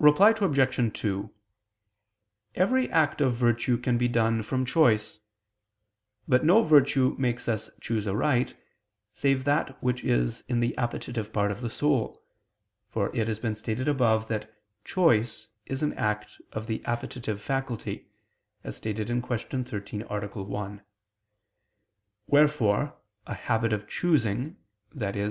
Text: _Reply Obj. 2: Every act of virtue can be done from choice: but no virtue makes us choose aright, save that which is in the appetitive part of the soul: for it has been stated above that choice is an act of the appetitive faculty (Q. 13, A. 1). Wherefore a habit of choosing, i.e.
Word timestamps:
_Reply 0.04 0.30
Obj. 0.30 0.92
2: 1.02 1.30
Every 2.56 2.90
act 2.90 3.20
of 3.20 3.34
virtue 3.34 3.78
can 3.78 3.96
be 3.96 4.08
done 4.08 4.42
from 4.42 4.66
choice: 4.66 5.20
but 6.26 6.44
no 6.44 6.64
virtue 6.64 7.14
makes 7.16 7.48
us 7.48 7.70
choose 7.80 8.08
aright, 8.08 8.56
save 9.12 9.44
that 9.44 9.80
which 9.80 10.02
is 10.02 10.42
in 10.48 10.58
the 10.58 10.76
appetitive 10.76 11.32
part 11.32 11.52
of 11.52 11.60
the 11.60 11.70
soul: 11.70 12.24
for 12.88 13.14
it 13.14 13.28
has 13.28 13.38
been 13.38 13.54
stated 13.54 13.86
above 13.86 14.26
that 14.26 14.52
choice 14.84 15.46
is 15.66 15.80
an 15.84 15.92
act 15.92 16.40
of 16.50 16.66
the 16.66 16.84
appetitive 16.84 17.40
faculty 17.40 18.08
(Q. 18.68 18.72
13, 18.72 20.02
A. 20.10 20.16
1). 20.42 20.82
Wherefore 22.26 22.94
a 23.28 23.34
habit 23.34 23.72
of 23.72 23.86
choosing, 23.88 24.56
i.e. 25.00 25.30